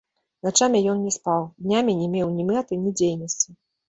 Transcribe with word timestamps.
Начамі 0.45 0.79
ён 0.93 1.03
не 1.07 1.11
спаў, 1.17 1.43
днямі 1.65 1.93
не 1.99 2.07
меў 2.13 2.31
ні 2.39 2.47
мэты, 2.47 2.79
ні 2.87 2.95
дзейнасці. 2.97 3.55